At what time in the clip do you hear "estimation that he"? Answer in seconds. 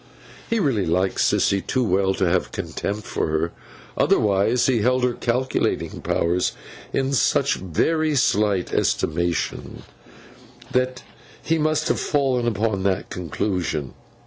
8.73-11.59